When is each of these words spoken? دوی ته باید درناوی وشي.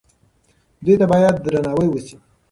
دوی 0.83 0.95
ته 0.99 1.05
باید 1.11 1.35
درناوی 1.43 1.87
وشي. 1.91 2.15